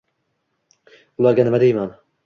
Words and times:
Ularga 1.23 1.47
nima 1.49 1.63
deyman 1.67 1.97